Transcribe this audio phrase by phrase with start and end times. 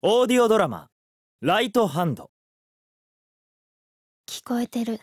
[0.00, 0.86] オーディオドラマ
[1.42, 2.30] 「ライトハンド。
[4.28, 5.00] 聞こえてる。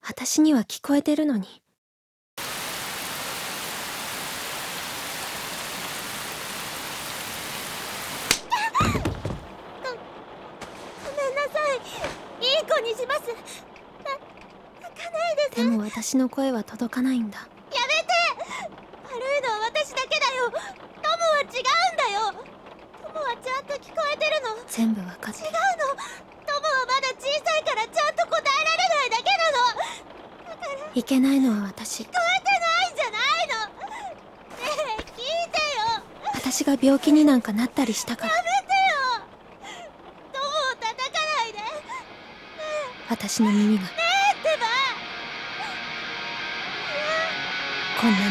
[0.00, 1.60] 私には聞こえてるのに。
[2.38, 2.44] ご
[11.10, 11.78] めんなさい。
[12.40, 13.22] いい子にします。
[13.22, 14.18] あ
[14.82, 17.40] 泣かないですでも私の声は届かないんだ。
[17.40, 18.12] やめて。
[19.02, 20.48] 悪いのは私だけだよ。
[20.48, 21.52] トムは違うん
[21.96, 22.07] だよ
[23.28, 24.56] はちゃんと聞こえてるの？
[24.68, 25.46] 全部わかってる。
[25.46, 26.00] 違うの。
[26.48, 29.76] トムはまだ小さいからちゃんと答えられないだけなの。
[30.48, 32.04] だからいけないのは私。
[32.04, 33.68] 聞こえてないんじゃないの。
[33.68, 36.00] ねえ聞いてよ。
[36.34, 38.34] 私が病気になんかなったりしたから。
[38.34, 39.76] やめてよ。
[40.32, 40.48] トムを
[40.80, 41.58] 叩かないで。
[41.58, 41.64] ね
[43.10, 43.84] 私の耳が。
[43.84, 43.90] えね
[44.32, 44.66] えってば。
[48.00, 48.24] こんなに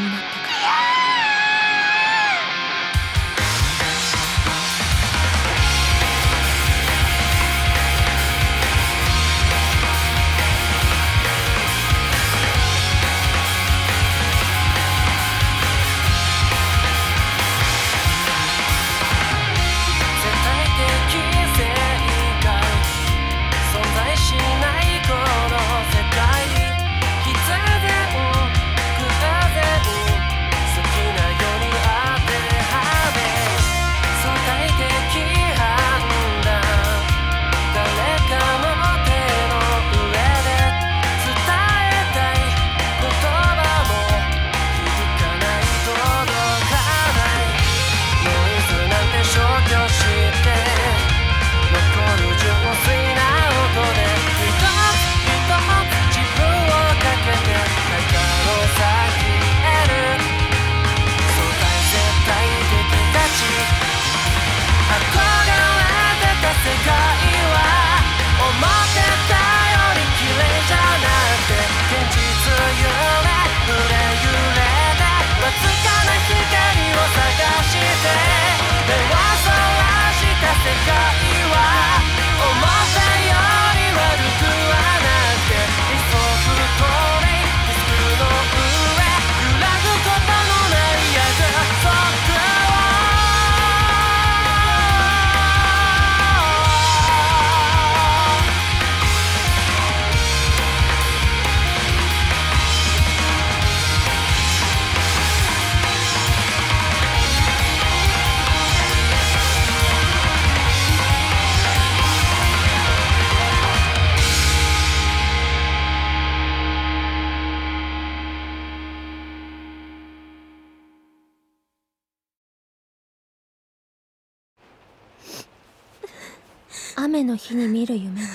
[127.17, 128.27] 雨の日に見る夢は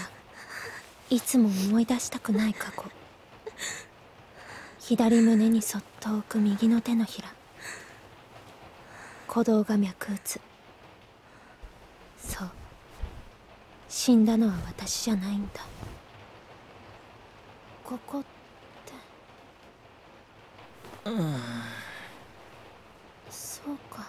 [1.08, 2.82] いつも思い出したくない過去。
[4.80, 7.32] 左胸にそっと置く右の手のひら。
[9.28, 10.40] 鼓動が脈打つ。
[12.18, 12.50] そう。
[13.88, 15.60] 死んだのは私じゃないんだ。
[17.84, 18.28] ここって。
[23.30, 24.08] そうか。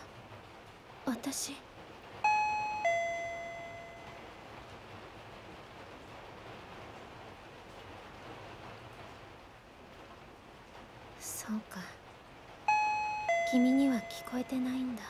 [1.06, 1.53] 私
[11.44, 11.79] そうか
[13.53, 14.00] 君には聞
[14.31, 15.03] こえてないんだ。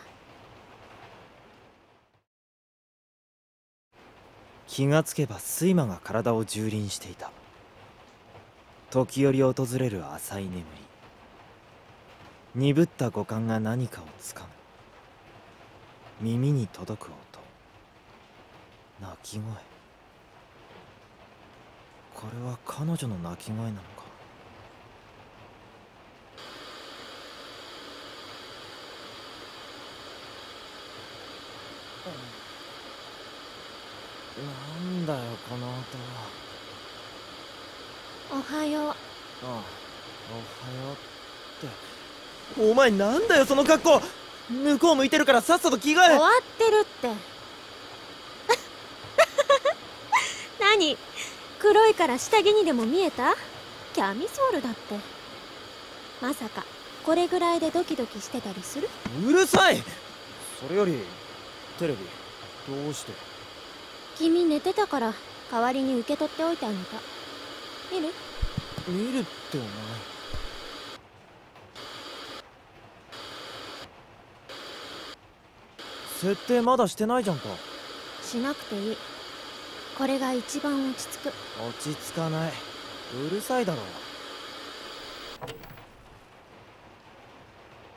[4.68, 7.32] 気がつけば睡魔が体を蹂躙していた。
[8.92, 10.64] 時折訪れる浅い眠り。
[12.56, 14.50] 鈍った五感が何かをつかむ。
[16.20, 17.14] 耳に届く音。
[19.00, 19.54] 鳴き声。
[22.14, 24.03] これは彼女の鳴き声なのか？
[32.06, 32.12] な
[34.90, 35.20] んだよ
[35.50, 35.72] この音。
[35.72, 35.82] は
[38.32, 38.88] おはよう。
[38.90, 38.94] あ
[39.46, 40.94] あおはよう
[41.66, 42.72] って。
[42.72, 44.02] お前なんだよその格好。
[44.50, 46.08] 向こう向いてるからさっさと着替え。
[46.08, 47.08] 終わってるって。
[50.60, 50.98] 何？
[51.60, 53.36] 黒いから下着にでも見えた？
[53.94, 54.96] キャミソールだって。
[56.22, 56.66] まさか
[57.06, 58.90] これぐらいでドキドキしてたりする？
[59.26, 59.82] うるさい。
[60.60, 61.00] それより
[61.80, 62.00] テレビ？
[62.68, 63.12] どうして？
[64.18, 65.14] 君寝てたから
[65.52, 66.82] 代わりに受け取っておいてあげた。
[67.92, 68.14] 見る？
[68.88, 69.70] 見るってお前。
[76.22, 77.50] 設定まだしてないじゃんか。
[78.22, 78.98] しなくていい。
[79.98, 81.28] これが一番落ち着く。
[81.28, 81.34] 落
[81.80, 82.52] ち着かない。
[83.28, 83.82] うるさいだろ。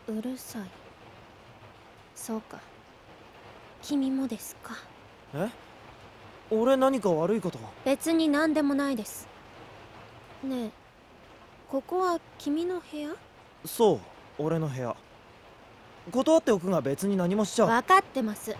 [0.08, 0.62] うるさい。
[2.14, 2.58] そうか
[3.88, 4.74] 君もですか？
[5.32, 5.48] え？
[6.50, 7.60] 俺何か悪いこと？
[7.84, 9.28] 別に何でもないです。
[10.42, 10.70] ねえ
[11.70, 13.10] ここは君の部屋？
[13.64, 14.00] そう
[14.42, 14.96] 俺の部屋。
[16.10, 18.56] 断っておくが別に何もしちゃ分かってます。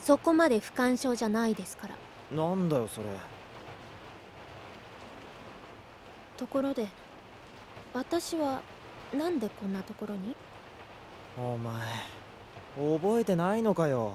[0.00, 1.94] そこまで不干渉じゃないですから。
[2.34, 3.06] なんだよそれ。
[6.38, 6.86] ところで
[7.92, 8.62] 私は
[9.14, 10.34] なんでこんなところに？
[11.36, 11.82] お前
[12.76, 14.14] 覚えてないのかよ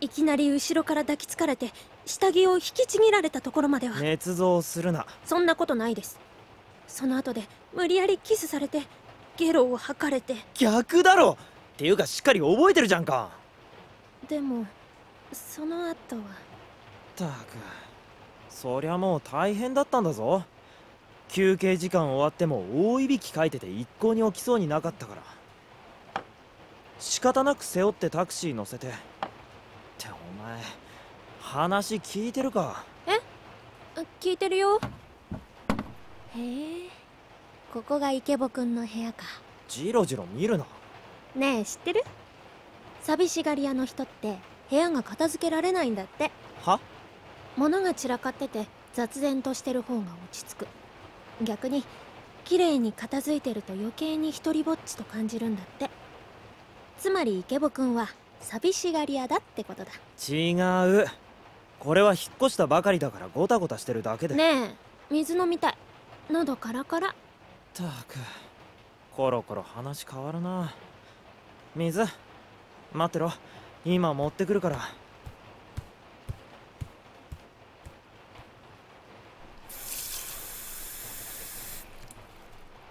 [0.00, 1.72] いきなり後ろから抱きつかれて
[2.06, 5.06] 下着を引きちぎられたところまでは、捏造するな。
[5.24, 6.18] そんなことないです。
[6.86, 7.42] その後で
[7.74, 8.82] 無理やりキスされて
[9.36, 10.36] ゲロを吐かれて。
[10.54, 11.32] 逆だろ！
[11.32, 11.36] っ
[11.76, 13.30] ていうかしっかり覚えてるじゃんか。
[14.28, 14.66] でも
[15.32, 16.22] その後は。
[16.22, 16.24] っ
[17.16, 17.30] たく。
[18.48, 20.44] そりゃもう大変だったんだぞ。
[21.28, 25.22] 休憩時間終わっても大いびきかいてて一向に起きそうになかったから。
[26.98, 28.92] 仕方なく背負ってタクシー乗せて
[29.98, 30.60] ってお前
[31.40, 32.84] 話聞いてるか？
[33.06, 34.80] あ聞いてるよ。
[36.36, 36.88] へえ。
[37.72, 39.24] ここがイケボくんの部屋か。
[39.68, 40.64] ジロジロ見るな。
[41.34, 42.04] ねえ知ってる？
[43.02, 44.38] 寂しがり屋の人って
[44.70, 46.30] 部屋が片付けられないんだって。
[46.62, 46.78] は？
[47.56, 50.68] 物が散らかってて雑然としてる方が落ち着く。
[51.42, 51.84] 逆に
[52.44, 55.90] 綺麗に片付いてると余計に一人ぼっちと感じるんだって。
[56.98, 58.08] つまりイケボくんは
[58.40, 59.90] 寂しがり屋だってことだ。
[60.28, 60.54] 違
[61.02, 61.06] う。
[61.78, 64.74] これは引っ越したばかりだからゴタゴタしてるだけでねえ
[65.10, 65.76] 水飲みたい。
[66.30, 67.08] 喉カラカラ。
[67.08, 67.12] っ
[67.74, 68.16] たく
[69.12, 70.74] コロコロ話変わるな。
[71.76, 72.04] 水
[72.92, 73.32] 待ってろ。
[73.84, 74.78] 今持ってくるから。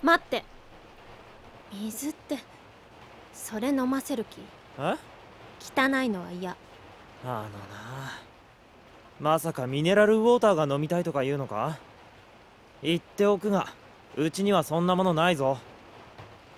[0.01, 0.45] 待って。
[1.73, 2.37] 水って
[3.33, 4.39] それ飲ませる気？
[4.79, 4.95] え？
[5.75, 6.55] 汚いのは嫌。
[7.25, 7.47] あのな。
[9.19, 11.79] まさかミネラルウォーターが飲みたいとか言うのか？
[12.83, 13.67] 言っておくが
[14.15, 15.57] うちにはそんなものないぞ。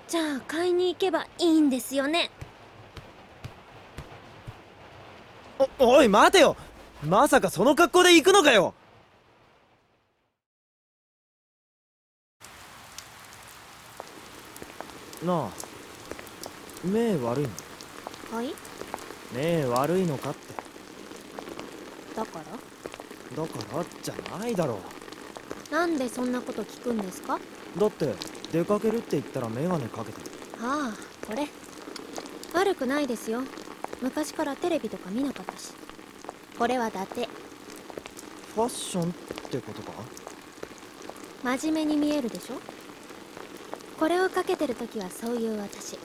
[0.07, 2.29] じゃあ買いに行けばいいんですよね？
[5.79, 6.57] おおい待てよ！
[7.03, 8.73] まさかその格好で行くのかよ！
[15.23, 15.49] なあ
[16.83, 17.47] 目悪い
[18.31, 18.37] の？
[18.37, 18.53] はい？
[19.33, 20.39] 目悪いのかって。
[22.15, 23.43] だから？
[23.43, 24.79] だからじゃないだろ。
[25.71, 27.39] なんでそんなこと聞くんですか？
[27.77, 28.13] だって
[28.51, 30.31] 出かけるって言ったらメガネかけてる。
[30.61, 31.47] ああこれ。
[32.53, 33.43] 悪くないですよ。
[34.01, 35.73] 昔からテレビとか見なかったし。
[36.57, 37.27] これは伊達。
[38.55, 39.05] ファッションっ
[39.51, 39.91] てことか？
[41.43, 42.55] 真面目に見えるでしょ？
[43.99, 45.97] これをかけてる時はそういう私。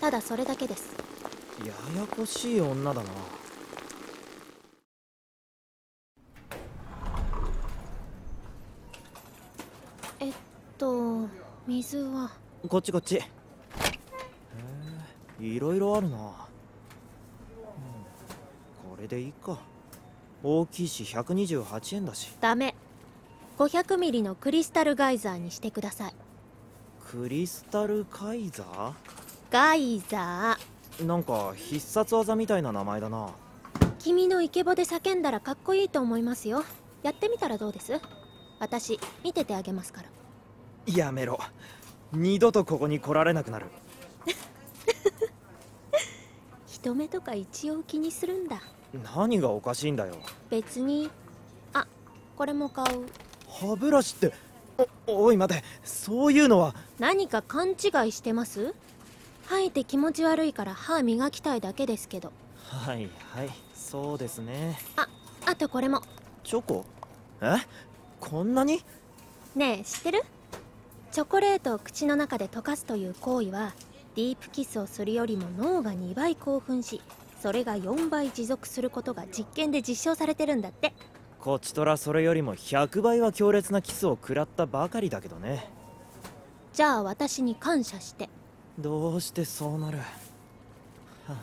[0.00, 0.93] ただそれだけです
[1.60, 1.66] や
[2.00, 3.08] やこしい女だな。
[10.20, 10.32] えっ
[10.76, 11.28] と
[11.66, 12.30] 水は？
[12.68, 13.16] こっちこっち。
[13.16, 13.22] へ
[15.40, 16.22] えいろいろあるな、うん、
[18.90, 19.58] これでいいか。
[20.42, 22.36] 大きいし128円だし。
[22.40, 22.74] ダメ。
[23.58, 26.14] 500ミリのクリスタルガイザーにしてください。
[27.10, 28.94] クリスタルカイザ
[29.50, 33.26] ガイザーなんか必殺技みたいな名前だな。
[33.26, 33.30] ー
[33.98, 36.64] 君のイケボで叫んだらかっこいいと思いますよ。
[37.02, 38.00] やってみたらどうです？
[38.60, 40.94] 私見ててあげますから。
[40.94, 41.38] やめろ。
[42.12, 43.66] 二度とここに来られなくなる。
[46.66, 48.60] 人目とか一応気にするんだ。
[49.16, 50.14] 何がおかしいんだよ。
[50.50, 51.10] 別に。
[51.72, 51.86] あ
[52.36, 53.06] これも買う。
[53.48, 54.32] 歯ブラシって。
[55.06, 55.64] おおい待て。
[55.82, 56.74] そういうのは。
[56.98, 57.76] 何か勘違い
[58.12, 58.74] してます？
[59.46, 62.32] 吐いて気持ち悪いから歯磨きたいだけですけど。
[62.66, 64.78] はいはいそうですね。
[64.96, 65.08] あ
[65.46, 66.02] あとこれも。
[66.42, 66.84] チョコ？
[67.40, 67.56] え？
[68.20, 68.82] こんなに？
[69.54, 70.22] ねえ知ってる？
[71.12, 73.72] チョコレートを口の中で溶かすという行為は
[74.16, 77.00] ディープキスをするよりも脳が2倍興奮し
[77.40, 80.92] それが4倍持続することが実験で実証されてるんだって。
[81.38, 85.68] こちとらそれよりも100倍は強烈なキスを食らったばかりだけどね。
[86.72, 88.30] じゃあ私に感謝して
[88.78, 90.04] どうしてそうなる、は
[91.28, 91.36] あ、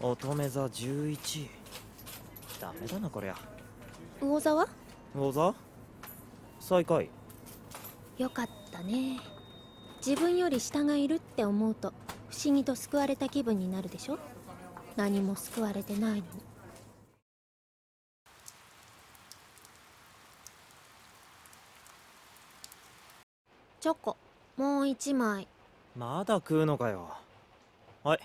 [0.00, 1.46] 乙女座11
[2.60, 3.36] ダメだなこりゃ。
[4.20, 4.68] 魚座は？
[5.14, 5.54] 魚座？
[6.60, 7.08] 最下位。
[8.18, 9.20] よかったね。
[10.04, 11.92] 自分より下がいるって思うと
[12.28, 14.18] 不思議と救われた気分になるでしょ？
[14.96, 16.22] 何も救われてないのに
[23.84, 24.16] チョコ
[24.56, 25.46] もう一枚。
[25.94, 27.10] まだ食うのかよ。
[28.02, 28.20] はい。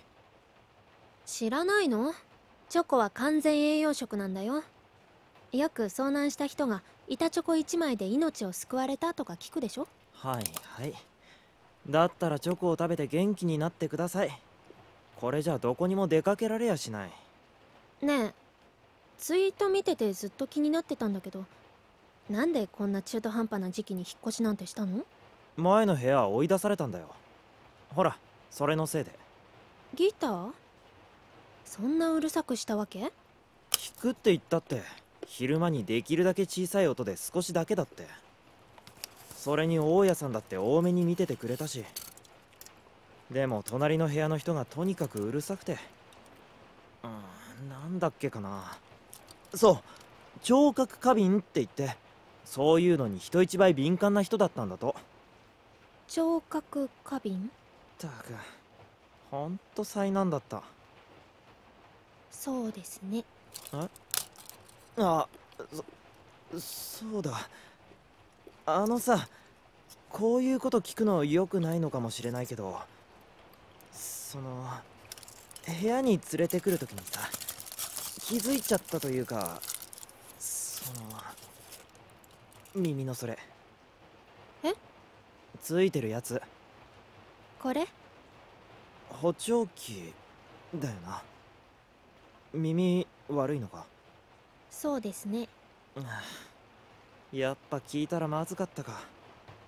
[1.26, 2.14] 知らないの？
[2.70, 4.64] チョコは完全栄養食なんだよ。
[5.52, 9.90] よく遭難した人が板チョコ1枚で命を救われたとか聞くでしょ？
[10.14, 10.94] はいはい。
[11.90, 14.42] だったらチョコを食べて元気になってください。
[15.20, 17.12] これじゃどこにも出かけられやしない。
[18.02, 18.34] ねえ。
[19.18, 21.44] ツイート見ててずっと気になってたんだけど
[22.30, 25.04] なんでこんな中途半端な時期に引っ越しなんてしたの？
[25.60, 27.08] 前の部屋は追い出されたんだよ。
[27.96, 28.18] ほら
[28.52, 29.12] それのせいで。
[29.96, 30.52] ギター？
[31.66, 33.00] そんなうるさくしたわけ？
[33.00, 33.10] 弾
[34.00, 34.82] くって言ったって
[35.26, 38.08] 昼間にできるだけ小さい音で少しだけだって。
[39.36, 41.86] それに大家さんだって多めに見ててくれたし。
[43.32, 45.78] でも隣の部屋の人がとにかくうるさくて。
[47.04, 47.08] う
[47.66, 48.78] んなんだっけかな。
[49.54, 49.80] そう
[50.44, 51.98] 聴覚過敏って言って
[52.46, 54.96] そういうのに人一倍敏感な人だったんだと
[56.10, 57.40] 聴覚過敏っ
[58.00, 58.34] たく
[59.30, 60.64] ほんと災難だった。
[62.32, 63.24] そうですね。
[64.98, 65.28] あ
[66.52, 67.48] そそうだ。
[68.66, 69.28] あのさ
[70.10, 72.80] こういうこと聞くの良くないのかもしれないけど
[73.94, 74.66] その
[75.80, 77.20] 部屋に連れてくるときにさ
[78.22, 79.62] 気づいちゃったというか
[80.40, 81.00] その
[82.74, 83.38] 耳のそれ。
[83.38, 83.59] え
[85.62, 86.42] ついてるやつ。
[87.60, 87.88] これ？
[89.10, 90.14] 補聴器
[90.76, 91.22] だよな。
[92.54, 93.86] 耳悪いのか？
[94.72, 95.48] そうですね。
[97.32, 99.02] やっぱ聞いたらまずかったか。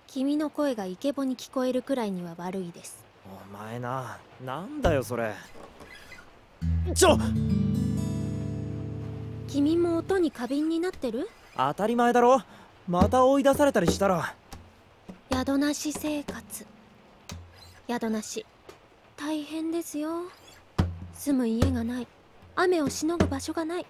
[0.06, 3.04] 君の声がイケボに聞こえるくらいには悪いです。
[3.26, 5.32] お前ななんだよそれ。
[6.94, 7.18] ちょ！
[9.48, 11.28] 君も音に過敏になってる？
[11.56, 12.42] 当たり前だろ。
[12.88, 14.34] また追い出されたりしたら
[15.32, 16.66] 宿なし生活。
[17.88, 18.44] 宿なし。
[19.16, 20.24] 大変ですよ。
[21.14, 22.06] 住む家がない。
[22.54, 23.86] 雨をしのぐ場所がない。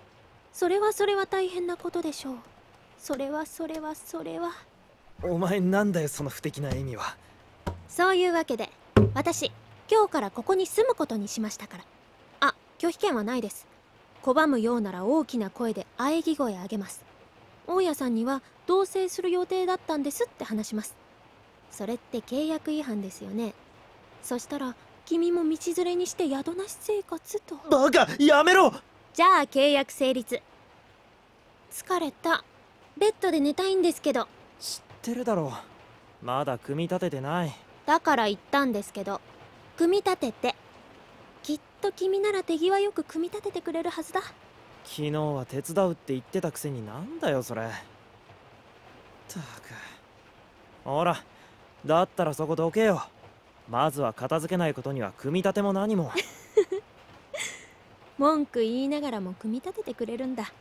[0.53, 2.37] それはそれは大変なことでしょう。
[2.97, 4.53] それはそれはそれは。
[5.23, 7.17] お前なんだよその不敵な笑みは。
[7.89, 8.71] そういうわけで
[9.13, 9.51] 私
[9.91, 11.85] 今日からここに住むことにしましたから。
[12.41, 13.67] あ拒否権はないです。
[14.23, 17.05] 拒むようなら大きな声で喘ぎ声あげます。
[17.67, 21.02] 大家さんには同棲する予定だったんですって話します
[21.73, 23.55] それって契約違反ですよね。
[24.23, 27.57] そしたら君も道連れにして宿なし生活と。
[27.69, 28.73] バカやめろ！
[29.15, 30.41] じゃあ契約成立。
[31.73, 32.45] 疲れた。
[32.97, 34.29] ベッドで寝たいんですけど。
[34.61, 35.53] 知ってるだろ
[36.23, 37.57] まだ組み立ててない。
[37.87, 39.21] だから言ったんですけど。
[39.77, 40.55] 組み立てて。
[41.43, 44.21] きっと君なら手際よく組み立ててくれるはずだ。
[44.85, 47.63] 昨日は手伝うって言ってたくせになんだよそれ。
[47.63, 47.67] っ
[49.29, 49.43] たく。
[50.85, 51.23] ほら
[51.85, 53.03] だったらそこどけよ。
[53.69, 56.13] まずは片付けないことには組み立ても何も。
[58.19, 60.53] 文句言いながらも組み立ててくれるんだ。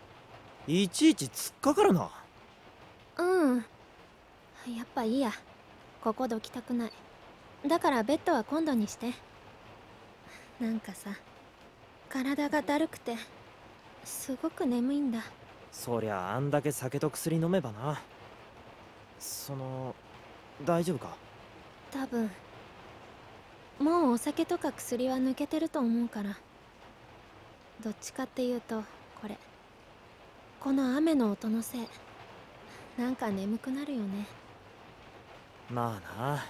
[0.67, 2.09] いちいち突っかかるな。
[3.17, 3.57] うん。
[3.57, 5.31] やっぱいいや。
[6.01, 6.91] ここどきたくない
[7.67, 9.13] だからベッドは今度にして。
[10.59, 11.11] なんかさ
[12.09, 13.15] 体がだるくて
[14.03, 15.23] すごく眠いんだ。
[15.71, 18.01] そりゃあんだけ酒と薬飲めばな。
[19.19, 19.95] その
[20.65, 21.09] 大丈夫か？
[21.91, 22.29] 多分。
[23.79, 26.37] もうお酒とか薬は抜けてると思うから。
[27.83, 28.83] どっちかっていうと
[29.21, 29.37] これ。
[30.59, 31.87] この雨の音のせい。
[32.97, 34.27] なんか眠くなるよね。
[35.69, 36.45] まあな。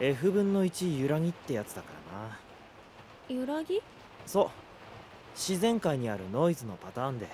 [0.00, 1.88] F 分の1揺らぎってやつだか
[3.28, 3.40] らな。
[3.40, 3.80] 揺らぎ？
[4.26, 4.48] そう。
[5.36, 7.28] 自然界にあるノイズのパターンで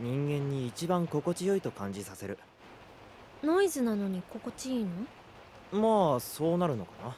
[0.00, 2.36] 人間に一番心地よいと感じさせる
[3.42, 4.90] ノイズなのに心地いいの？
[6.10, 7.16] まあそうなるのかな。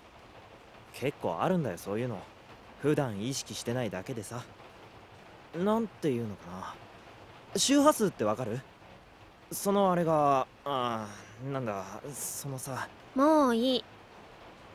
[0.92, 2.18] 結構あるんだよそういうの。
[2.82, 4.42] 普段意識してないだけでさ。
[5.56, 6.74] なんていうのかな。
[7.56, 8.60] 周波数ってわかる？
[9.52, 12.88] そのあれがあーなんだそのさ。
[13.14, 13.84] もういい。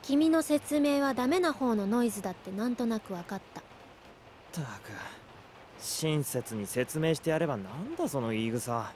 [0.02, 3.62] 君の説明はダメな方のノイズだってなんとなく分かった。
[3.62, 3.64] っ
[4.52, 4.92] たく
[5.80, 8.92] 親切に説明してやればなんだその言い草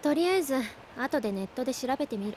[0.00, 0.54] とりあえず
[0.96, 2.36] 後でネットで調べてみる。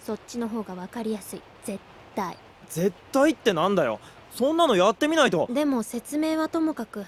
[0.00, 1.42] そっちの方が分かりやすい。
[1.64, 1.78] 絶
[2.14, 2.36] 対。
[2.68, 4.00] 絶対ってなんだよ。
[4.30, 5.46] そんなのやってみないと。
[5.50, 7.04] でも説明はともかく。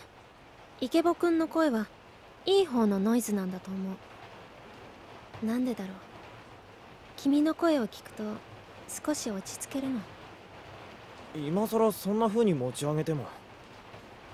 [0.81, 1.87] イケボくんの声は
[2.47, 3.79] いい方のノイズなんだと思
[5.43, 5.47] う。
[5.47, 5.95] なんでだろう。
[7.17, 8.23] 君の声を聞くと
[9.07, 10.00] 少し落ち着けるの。
[11.35, 13.25] 今さらそんな風に持ち上げても。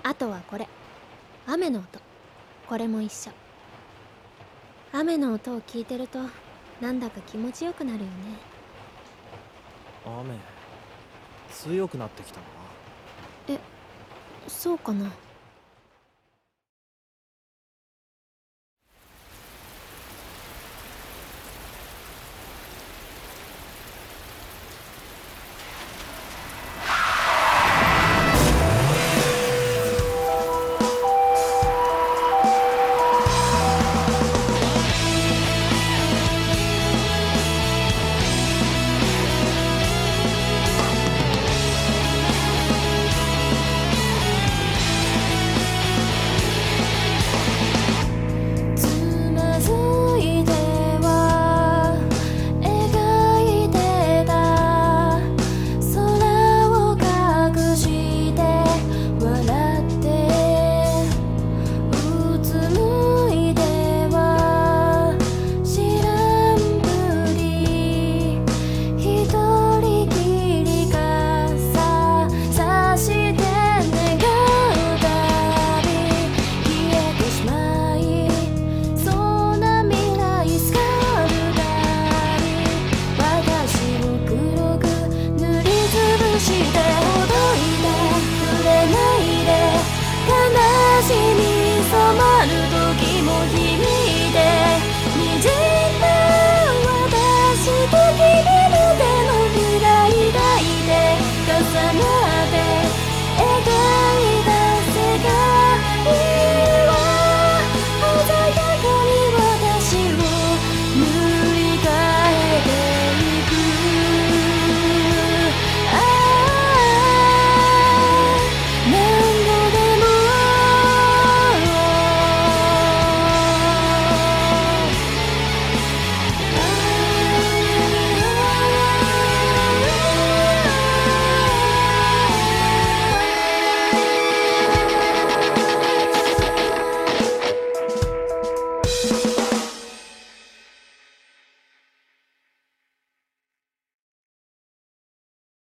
[0.03, 0.67] あとはこれ。
[1.47, 1.99] 雨の音。
[2.67, 3.31] これも一緒
[4.93, 6.19] 雨の音を聞いてると
[6.81, 8.09] なんだか気持ちよくなるよね。
[10.05, 10.37] 雨
[11.51, 12.45] 強くなってきたな
[14.47, 15.11] そうかな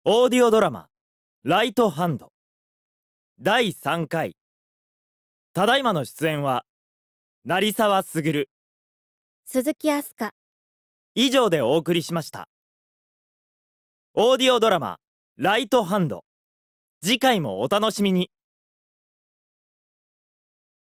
[0.05, 0.89] オーディオドラマ
[1.45, 2.33] 「ライトハンド」
[3.41, 4.37] 第3回。
[5.53, 6.65] ただいまの出演は
[7.45, 8.49] 成沢卓
[9.45, 10.33] 鈴木飛鳥
[11.15, 12.49] 以上でお送りしました。
[14.15, 14.99] オーディオドラマ
[15.39, 16.25] 「ライトハンド」
[17.01, 18.33] 次回もお楽しみに